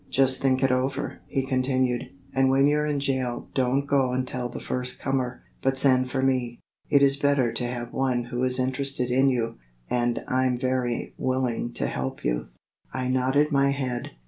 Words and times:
"Just 0.09 0.41
think 0.41 0.63
it 0.63 0.71
over," 0.71 1.19
he 1.27 1.45
continued, 1.45 2.05
"and 2.33 2.49
when 2.49 2.65
you're 2.65 2.87
in 2.87 2.99
jail 2.99 3.49
don't 3.53 3.85
go 3.85 4.11
and 4.13 4.27
tell 4.27 4.49
the 4.49 4.59
first 4.59 4.99
comer, 4.99 5.43
but 5.61 5.77
send 5.77 6.09
for 6.09 6.23
me. 6.23 6.59
It 6.89 7.03
is 7.03 7.17
better 7.17 7.53
to 7.53 7.67
have 7.67 7.93
one 7.93 8.23
who 8.23 8.43
is 8.43 8.57
interested 8.59 9.11
in 9.11 9.29
you, 9.29 9.59
and 9.91 10.23
I'm 10.27 10.57
very 10.57 11.13
willing 11.19 11.71
to 11.73 11.85
help 11.85 12.25
you." 12.25 12.47
I 12.91 13.09
nodded 13.09 13.51
my 13.51 13.69
head. 13.69 14.13